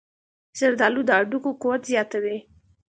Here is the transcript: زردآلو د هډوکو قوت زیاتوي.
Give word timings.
زردآلو 0.59 1.01
د 1.07 1.09
هډوکو 1.17 1.51
قوت 1.61 1.81
زیاتوي. 1.91 2.37